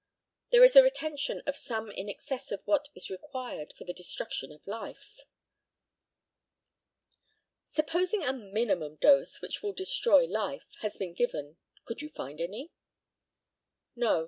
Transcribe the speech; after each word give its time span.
There 0.49 0.63
is 0.63 0.75
a 0.75 0.81
retention 0.81 1.43
of 1.45 1.55
some 1.55 1.91
in 1.91 2.09
excess 2.09 2.51
of 2.51 2.63
what 2.65 2.89
is 2.95 3.11
required 3.11 3.71
for 3.73 3.83
the 3.83 3.93
destruction 3.93 4.51
of 4.51 4.65
life. 4.65 5.27
Supposing 7.65 8.23
a 8.23 8.33
minimum 8.33 8.95
dose, 8.95 9.41
which 9.41 9.61
will 9.61 9.73
destroy 9.73 10.25
life, 10.25 10.73
has 10.79 10.97
been 10.97 11.13
given, 11.13 11.57
could 11.85 12.01
you 12.01 12.09
find 12.09 12.41
any? 12.41 12.71
No. 13.95 14.19